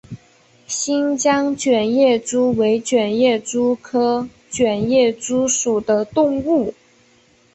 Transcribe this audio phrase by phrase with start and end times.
[0.65, 6.73] 新疆卷叶蛛为卷叶蛛科卷叶蛛属的动物。